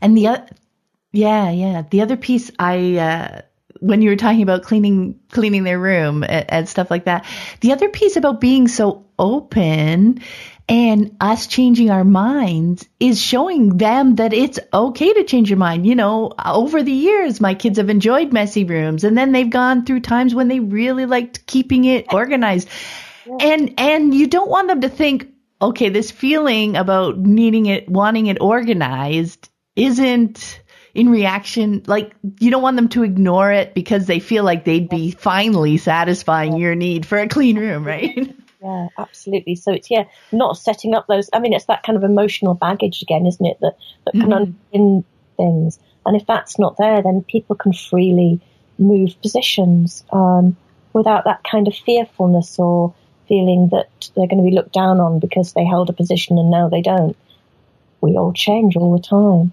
[0.00, 0.46] And the other
[1.12, 1.82] yeah, yeah.
[1.90, 3.40] The other piece I uh,
[3.80, 7.26] when you were talking about cleaning cleaning their room and, and, stuff like that.
[7.60, 10.20] The other piece about being so open
[10.68, 15.86] and us changing our minds is showing them that it's okay to change your mind.
[15.86, 19.84] You know, over the years, my kids have enjoyed messy rooms and then they've gone
[19.84, 22.68] through times when they really liked keeping it organized.
[23.40, 25.28] And, and you don't want them to think,
[25.60, 30.59] okay, this feeling about needing it, wanting it organized isn't
[30.94, 34.88] in reaction, like you don't want them to ignore it because they feel like they'd
[34.88, 38.34] be finally satisfying your need for a clean room, right?
[38.62, 39.54] Yeah, absolutely.
[39.54, 41.30] So it's yeah, not setting up those.
[41.32, 43.58] I mean, it's that kind of emotional baggage again, isn't it?
[43.60, 43.72] That
[44.04, 44.76] that can mm-hmm.
[44.76, 45.04] underpin
[45.38, 45.78] things.
[46.04, 48.40] And if that's not there, then people can freely
[48.78, 50.58] move positions um,
[50.92, 52.94] without that kind of fearfulness or
[53.28, 56.50] feeling that they're going to be looked down on because they held a position and
[56.50, 57.16] now they don't.
[58.00, 59.52] We all change all the time.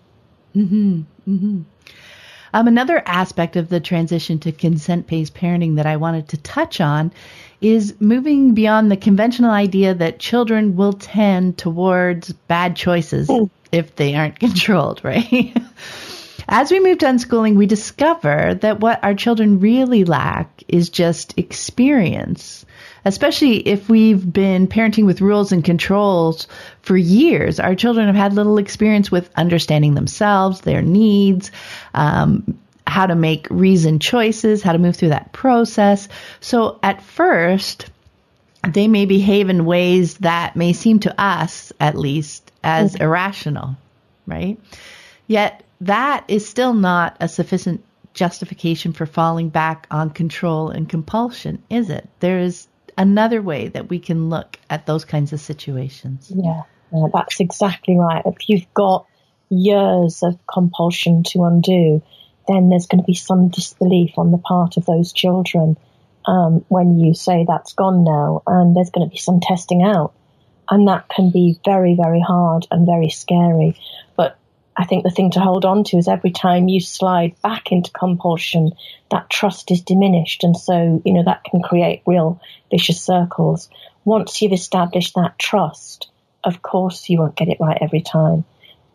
[0.57, 1.01] Mm-hmm.
[1.27, 1.61] Mm-hmm.
[2.53, 7.11] Um, another aspect of the transition to consent-based parenting that I wanted to touch on
[7.61, 13.49] is moving beyond the conventional idea that children will tend towards bad choices mm.
[13.71, 15.55] if they aren't controlled, right?
[16.47, 21.37] As we move to unschooling, we discover that what our children really lack is just
[21.37, 22.65] experience.
[23.07, 26.45] Especially if we've been parenting with rules and controls
[26.81, 31.49] for years, our children have had little experience with understanding themselves, their needs,
[31.93, 36.09] um, how to make reasoned choices, how to move through that process.
[36.41, 37.85] So at first,
[38.67, 43.03] they may behave in ways that may seem to us, at least, as mm-hmm.
[43.03, 43.77] irrational,
[44.25, 44.59] right?
[45.27, 51.63] Yet that is still not a sufficient justification for falling back on control and compulsion,
[51.69, 52.09] is it?
[52.19, 52.67] There is
[52.97, 56.31] another way that we can look at those kinds of situations.
[56.33, 58.23] Yeah, yeah that's exactly right.
[58.25, 59.05] If you've got
[59.49, 62.01] years of compulsion to undo,
[62.47, 65.77] then there's going to be some disbelief on the part of those children
[66.25, 70.13] um, when you say that's gone now, and there's going to be some testing out.
[70.69, 73.79] And that can be very, very hard and very scary.
[74.17, 74.36] But
[74.77, 77.91] I think the thing to hold on to is every time you slide back into
[77.91, 78.73] compulsion,
[79.09, 80.43] that trust is diminished.
[80.43, 83.69] And so, you know, that can create real vicious circles.
[84.05, 86.09] Once you've established that trust,
[86.43, 88.45] of course you won't get it right every time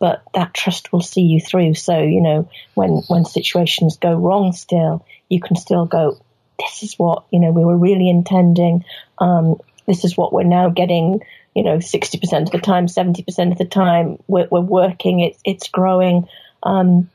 [0.03, 1.73] but that trust will see you through.
[1.73, 6.19] So, you know, when, when situations go wrong still, you can still go,
[6.59, 8.83] this is what, you know, we were really intending.
[9.17, 11.21] Um, this is what we're now getting,
[11.55, 15.67] you know, 60% of the time, 70% of the time, we're, we're working, it's, it's
[15.67, 16.27] growing.
[16.63, 17.09] Um,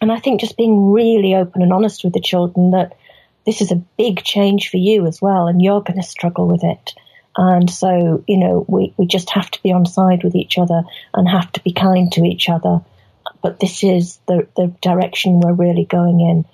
[0.00, 2.96] and I think just being really open and honest with the children that
[3.46, 6.62] this is a big change for you as well, and you're going to struggle with
[6.64, 6.94] it.
[7.36, 10.82] And so, you know, we, we just have to be on side with each other
[11.14, 12.80] and have to be kind to each other.
[13.42, 16.44] But this is the, the direction we're really going in.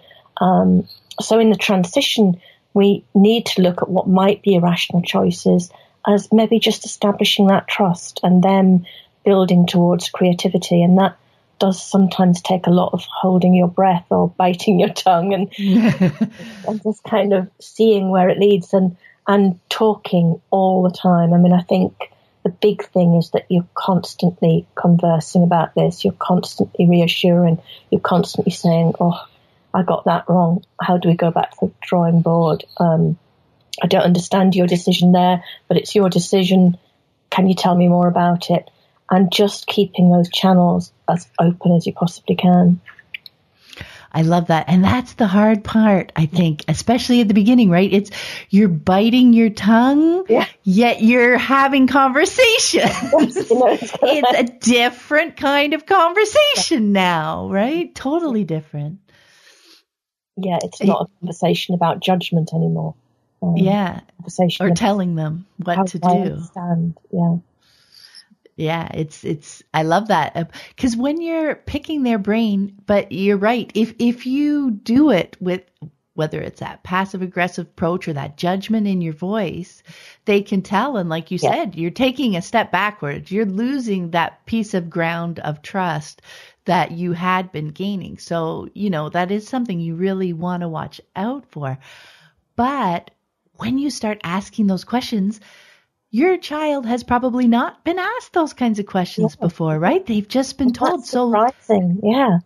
[0.41, 0.89] Um,
[1.21, 2.41] so in the transition,
[2.75, 5.71] we need to look at what might be irrational choices
[6.07, 8.87] as maybe just establishing that trust and then
[9.25, 10.83] building towards creativity.
[10.83, 11.17] And that
[11.59, 15.55] does sometimes take a lot of holding your breath or biting your tongue and,
[16.69, 18.75] and just kind of seeing where it leads.
[18.75, 21.33] And and talking all the time.
[21.33, 22.11] I mean, I think
[22.45, 26.05] the big thing is that you're constantly conversing about this.
[26.05, 27.63] You're constantly reassuring.
[27.91, 29.27] You're constantly saying, "Oh,
[29.75, 30.65] I got that wrong.
[30.81, 33.19] How do we go back to the drawing board?" Um,
[33.83, 36.79] I don't understand your decision there, but it's your decision.
[37.31, 38.71] Can you tell me more about it?
[39.11, 42.81] And just keeping those channels as open as you possibly can.
[44.15, 44.67] I love that.
[44.69, 47.93] And that's the hard part, I think, especially at the beginning, right?
[47.93, 48.13] It's
[48.49, 50.47] you're biting your tongue, yeah.
[50.63, 52.83] yet you're having conversation.
[52.89, 57.93] it's a different kind of conversation now, right?
[57.93, 59.01] Totally different.
[60.37, 62.95] Yeah, it's not a conversation about judgment anymore.
[63.43, 64.01] Um, yeah.
[64.19, 66.09] Conversation or telling them what to do.
[66.09, 66.99] Understand.
[67.13, 67.37] Yeah
[68.57, 73.37] yeah it's it's i love that because uh, when you're picking their brain but you're
[73.37, 75.63] right if if you do it with
[76.15, 79.83] whether it's that passive aggressive approach or that judgment in your voice
[80.25, 81.51] they can tell and like you yeah.
[81.51, 86.23] said you're taking a step backwards you're losing that piece of ground of trust
[86.65, 90.69] that you had been gaining so you know that is something you really want to
[90.69, 91.79] watch out for
[92.57, 93.11] but
[93.57, 95.41] when you start asking those questions
[96.15, 99.47] your child has probably not been asked those kinds of questions yeah.
[99.49, 100.07] before, right?
[100.07, 101.05] They've just been told.
[101.05, 102.39] So surprising, yeah.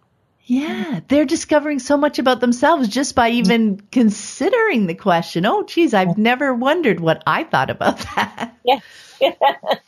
[0.46, 3.38] Yeah, they're discovering so much about themselves just by mm-hmm.
[3.40, 5.44] even considering the question.
[5.44, 8.56] Oh, geez, I've never wondered what I thought about that.
[8.64, 8.82] Yes.
[9.20, 9.32] Yeah.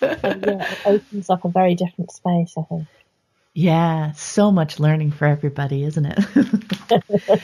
[0.00, 2.86] yeah, it opens up a very different space, I think.
[3.54, 7.42] Yeah, so much learning for everybody, isn't it?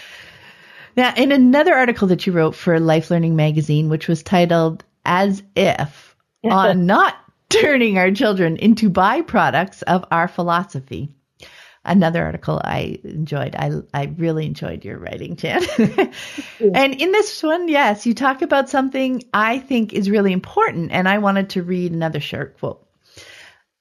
[0.97, 5.43] now, in another article that you wrote for Life Learning magazine, which was titled as
[5.57, 7.17] if on not
[7.49, 11.15] turning our children into byproducts of our philosophy.
[11.85, 13.57] Another article I enjoyed.
[13.57, 15.63] I, I really enjoyed your writing, Jan.
[16.75, 21.09] and in this one, yes, you talk about something I think is really important, and
[21.09, 22.87] I wanted to read another short quote.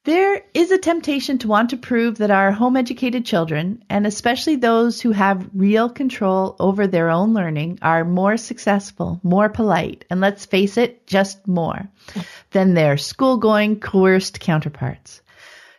[0.04, 4.56] There is a temptation to want to prove that our home educated children, and especially
[4.56, 10.20] those who have real control over their own learning, are more successful, more polite, and
[10.20, 11.88] let's face it, just more,
[12.50, 15.22] than their school going, coerced counterparts.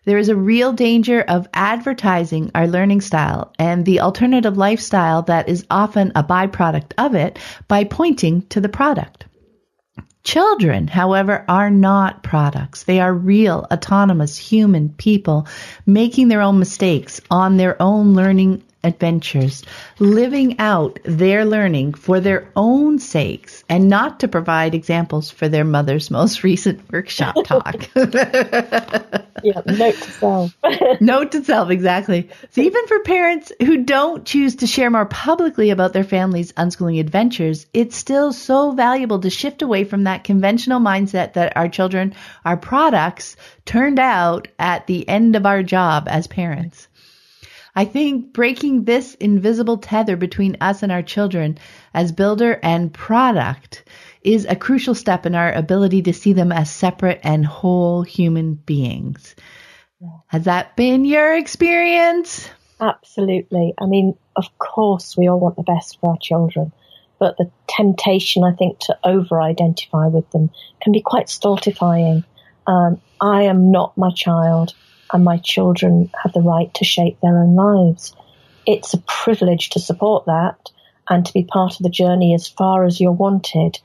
[0.04, 5.48] There is a real danger of advertising our learning style and the alternative lifestyle that
[5.48, 7.38] is often a byproduct of it
[7.68, 9.26] by pointing to the product.
[10.24, 12.82] Children, however, are not products.
[12.84, 15.46] They are real, autonomous human people
[15.86, 19.62] making their own mistakes on their own learning adventures,
[19.98, 25.64] living out their learning for their own sakes and not to provide examples for their
[25.64, 27.88] mother's most recent workshop talk.
[27.94, 30.56] yeah, note to self.
[31.00, 32.28] note to self, exactly.
[32.50, 37.00] So even for parents who don't choose to share more publicly about their family's unschooling
[37.00, 42.14] adventures, it's still so valuable to shift away from that conventional mindset that our children
[42.44, 46.88] are products turned out at the end of our job as parents.
[47.74, 51.58] I think breaking this invisible tether between us and our children
[51.94, 53.84] as builder and product
[54.22, 58.54] is a crucial step in our ability to see them as separate and whole human
[58.54, 59.34] beings.
[60.26, 62.48] Has that been your experience?
[62.80, 63.72] Absolutely.
[63.80, 66.72] I mean, of course, we all want the best for our children,
[67.18, 70.50] but the temptation, I think, to over identify with them
[70.82, 72.24] can be quite stultifying.
[72.66, 74.74] Um, I am not my child
[75.12, 78.14] and my children have the right to shape their own lives.
[78.66, 80.70] It's a privilege to support that
[81.08, 83.78] and to be part of the journey as far as you're wanted.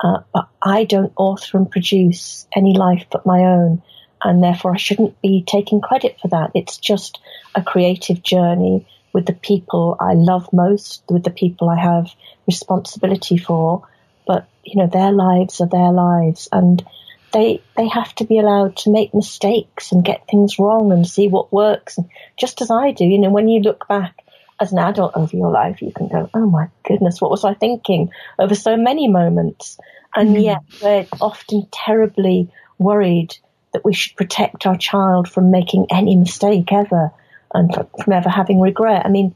[0.00, 3.82] Uh, but I don't author and produce any life but my own,
[4.24, 6.50] and therefore I shouldn't be taking credit for that.
[6.54, 7.20] It's just
[7.54, 12.10] a creative journey with the people I love most, with the people I have
[12.46, 13.86] responsibility for.
[14.26, 16.48] But, you know, their lives are their lives.
[16.50, 16.84] And
[17.32, 21.28] they they have to be allowed to make mistakes and get things wrong and see
[21.28, 21.98] what works.
[21.98, 24.16] And just as I do, you know, when you look back
[24.60, 27.54] as an adult over your life, you can go, "Oh my goodness, what was I
[27.54, 29.78] thinking?" Over so many moments,
[30.14, 30.42] and mm-hmm.
[30.42, 33.36] yet we're often terribly worried
[33.72, 37.10] that we should protect our child from making any mistake ever
[37.54, 39.06] and from ever having regret.
[39.06, 39.34] I mean,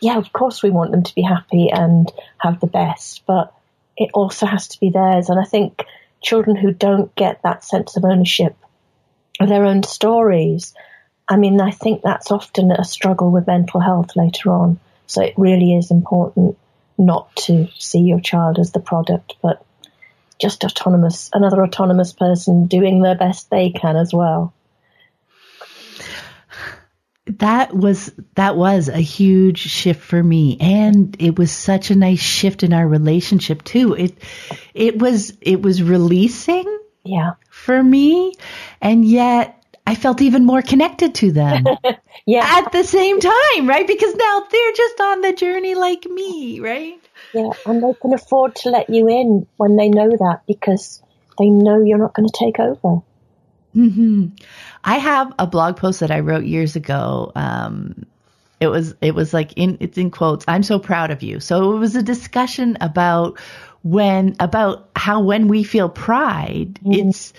[0.00, 3.54] yeah, of course we want them to be happy and have the best, but
[3.96, 5.28] it also has to be theirs.
[5.28, 5.84] And I think
[6.22, 8.56] children who don't get that sense of ownership
[9.40, 10.74] of their own stories.
[11.28, 14.78] I mean, I think that's often a struggle with mental health later on.
[15.06, 16.56] So it really is important
[16.98, 19.64] not to see your child as the product, but
[20.40, 24.52] just autonomous, another autonomous person doing their best they can as well
[27.26, 32.18] that was that was a huge shift for me and it was such a nice
[32.20, 34.18] shift in our relationship too it
[34.74, 36.66] it was it was releasing
[37.04, 37.32] Yeah.
[37.50, 38.34] For me,
[38.80, 41.64] and yet I felt even more connected to them.
[42.26, 42.44] yeah.
[42.44, 43.86] At the same time, right?
[43.86, 47.00] Because now they're just on the journey like me, right?
[47.34, 51.02] Yeah, and they can afford to let you in when they know that because
[51.38, 53.02] they know you're not going to take over.
[53.72, 54.26] Hmm
[54.84, 57.32] I have a blog post that I wrote years ago.
[57.34, 58.06] Um,
[58.60, 60.44] it was it was like in it's in quotes.
[60.46, 61.40] I'm so proud of you.
[61.40, 63.38] So it was a discussion about
[63.82, 67.08] when about how when we feel pride, mm-hmm.
[67.08, 67.32] it's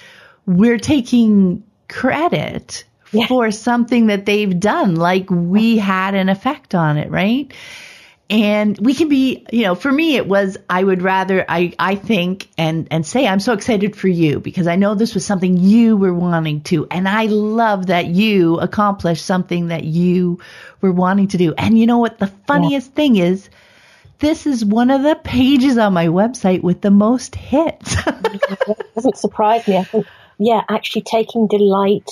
[0.45, 3.27] we're taking credit yeah.
[3.27, 7.53] for something that they've done, like we had an effect on it, right?
[8.29, 11.95] And we can be, you know, for me, it was, I would rather, I, I
[11.95, 15.57] think and, and say, I'm so excited for you because I know this was something
[15.57, 16.87] you were wanting to.
[16.89, 20.39] And I love that you accomplished something that you
[20.81, 21.53] were wanting to do.
[21.57, 22.17] And you know what?
[22.17, 22.95] The funniest yeah.
[22.95, 23.49] thing is,
[24.19, 27.95] this is one of the pages on my website with the most hits.
[28.07, 29.77] it doesn't surprise me.
[29.77, 30.07] I think
[30.37, 32.09] yeah, actually taking delight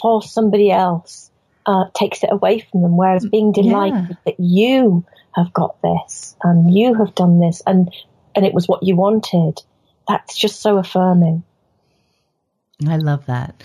[0.00, 1.30] for somebody else
[1.66, 2.96] uh, takes it away from them.
[2.96, 4.16] Whereas being delighted yeah.
[4.24, 5.04] that you
[5.34, 7.90] have got this and you have done this and
[8.34, 9.60] and it was what you wanted,
[10.06, 11.42] that's just so affirming.
[12.86, 13.62] I love that.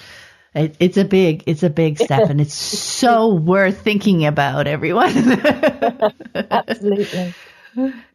[0.54, 5.14] It, it's a big, it's a big step, and it's so worth thinking about, everyone.
[6.36, 7.34] Absolutely.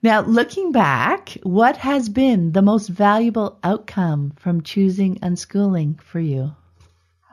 [0.02, 6.52] Now, looking back, what has been the most valuable outcome from choosing unschooling for you?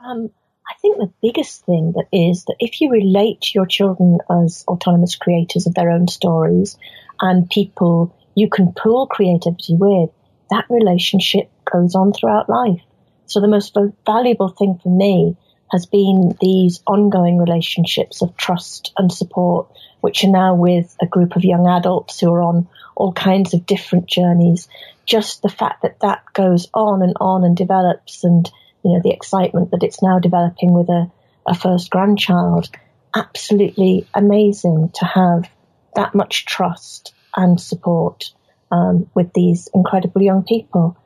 [0.04, 0.30] Um,
[0.68, 4.64] I think the biggest thing that is that if you relate to your children as
[4.68, 6.76] autonomous creators of their own stories
[7.20, 10.10] and people you can pool creativity with,
[10.50, 12.80] that relationship goes on throughout life.
[13.26, 15.36] So the most valuable thing for me
[15.72, 19.68] has been these ongoing relationships of trust and support
[20.00, 23.66] which are now with a group of young adults who are on all kinds of
[23.66, 24.68] different journeys.
[25.04, 28.50] Just the fact that that goes on and on and develops and,
[28.88, 31.10] you know, the excitement that it's now developing with a,
[31.46, 32.68] a first grandchild.
[33.14, 35.48] Absolutely amazing to have
[35.94, 38.32] that much trust and support
[38.70, 40.96] um, with these incredible young people.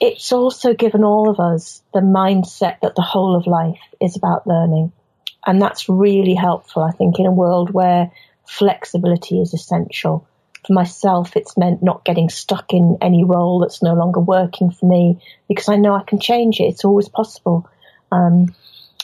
[0.00, 4.46] It's also given all of us the mindset that the whole of life is about
[4.46, 4.92] learning
[5.46, 8.10] and that's really helpful, I think, in a world where
[8.46, 10.26] flexibility is essential.
[10.66, 14.86] For myself, it's meant not getting stuck in any role that's no longer working for
[14.86, 16.64] me because I know I can change it.
[16.64, 17.68] It's always possible.
[18.12, 18.54] Um,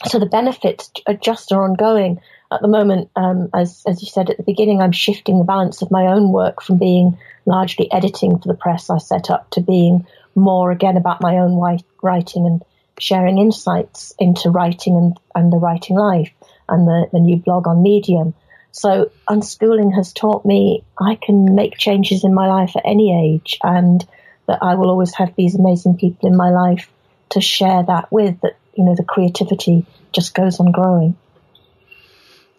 [0.05, 2.21] so the benefits are just are ongoing.
[2.53, 5.83] At the moment, um, as as you said at the beginning, I'm shifting the balance
[5.83, 9.61] of my own work from being largely editing for the press I set up to
[9.61, 11.59] being more again about my own
[12.03, 12.63] writing and
[12.99, 16.31] sharing insights into writing and, and the writing life
[16.69, 18.35] and the, the new blog on Medium.
[18.77, 23.59] So unschooling has taught me I can make changes in my life at any age
[23.63, 24.07] and
[24.47, 26.91] that I will always have these amazing people in my life
[27.31, 31.17] to share that with that, you know, the creativity just goes on growing.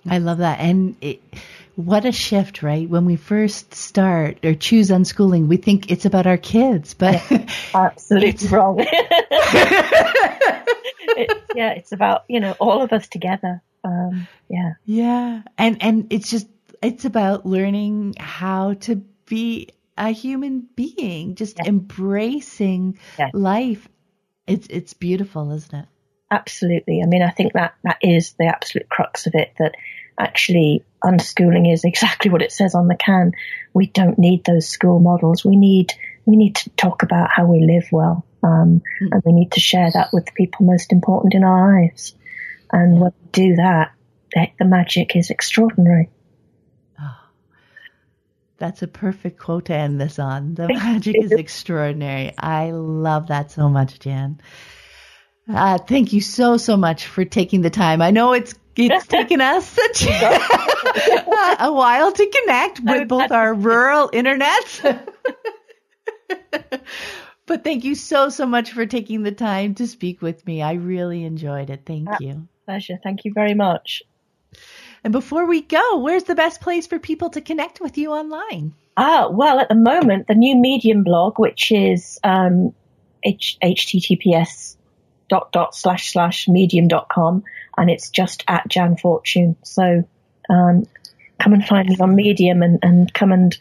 [0.09, 0.59] I love that.
[0.59, 1.22] And it,
[1.76, 2.89] what a shift, right?
[2.89, 7.22] When we first start or choose unschooling, we think it's about our kids, but
[7.76, 8.80] absolutely wrong.
[11.15, 13.61] it's, yeah, it's about, you know, all of us together.
[13.84, 14.73] Um, yeah.
[14.86, 15.41] Yeah.
[15.57, 16.47] And, and it's just,
[16.82, 21.67] it's about learning how to be a human being, just yeah.
[21.67, 23.30] embracing yeah.
[23.34, 23.88] life.
[24.45, 25.86] It's, it's beautiful, isn't it?
[26.30, 27.01] Absolutely.
[27.01, 29.75] I mean, I think that, that is the absolute crux of it that
[30.17, 33.34] actually unschooling is exactly what it says on the can.
[33.73, 35.45] We don't need those school models.
[35.45, 35.93] We need
[36.25, 39.07] we need to talk about how we live well, um, mm.
[39.11, 42.13] and we need to share that with the people most important in our lives.
[42.72, 43.93] And when we do that,
[44.34, 46.09] the, the magic is extraordinary.
[46.99, 47.18] Oh,
[48.57, 50.55] that's a perfect quote to end this on.
[50.55, 52.34] The magic is extraordinary.
[52.38, 54.41] I love that so much, Jan.
[55.49, 58.01] Uh, thank you so, so much for taking the time.
[58.01, 64.09] I know it's it's taken us such a while to connect with both our rural
[64.09, 64.82] internets.
[67.45, 70.61] but thank you so, so much for taking the time to speak with me.
[70.61, 71.84] I really enjoyed it.
[71.86, 72.47] Thank you.
[72.68, 72.99] Pleasure.
[73.01, 74.03] Thank you very much.
[75.01, 78.74] And before we go, where's the best place for people to connect with you online?
[78.97, 82.74] Ah, well, at the moment, the new Medium blog, which is um,
[83.24, 84.76] H- https
[85.30, 87.45] dot dot slash slash medium dot com
[87.78, 89.55] and it's just at Jan Fortune.
[89.63, 90.05] So
[90.49, 90.86] um,
[91.39, 93.57] come and find me on Medium and, and come and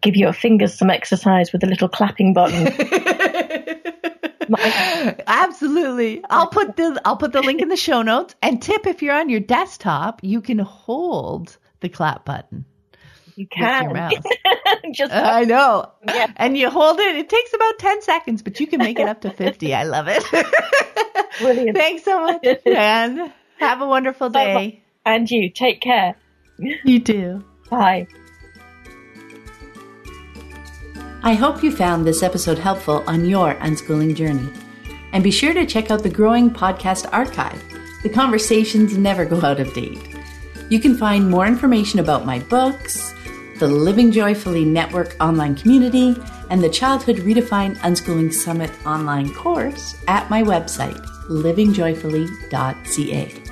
[0.00, 2.66] give your fingers some exercise with a little clapping button.
[5.26, 6.22] Absolutely.
[6.30, 8.34] I'll put the I'll put the link in the show notes.
[8.42, 12.64] And tip if you're on your desktop, you can hold the clap button.
[13.36, 14.10] You can.
[14.92, 15.92] Just I know.
[16.04, 16.32] Yeah.
[16.36, 17.16] And you hold it.
[17.16, 19.74] It takes about 10 seconds, but you can make it up to 50.
[19.74, 20.24] I love it.
[21.38, 21.76] brilliant.
[21.76, 23.32] Thanks so much, Jan.
[23.58, 24.82] Have a wonderful day.
[25.06, 26.16] And you take care.
[26.58, 27.44] You too.
[27.70, 28.08] Bye.
[31.22, 34.48] I hope you found this episode helpful on your unschooling journey.
[35.12, 37.60] And be sure to check out the growing podcast archive.
[38.04, 39.98] The conversations never go out of date.
[40.70, 43.12] You can find more information about my books,
[43.58, 46.16] the Living Joyfully Network online community,
[46.50, 53.47] and the Childhood Redefined Unschooling Summit online course at my website, livingjoyfully.ca.